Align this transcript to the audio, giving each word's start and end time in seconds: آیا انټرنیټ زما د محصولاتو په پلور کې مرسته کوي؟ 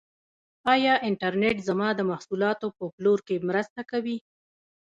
آیا 0.73 0.93
انټرنیټ 1.07 1.57
زما 1.67 1.89
د 1.95 1.99
محصولاتو 2.09 2.67
په 2.77 2.83
پلور 2.95 3.19
کې 3.27 3.45
مرسته 3.49 3.81
کوي؟ 3.91 4.17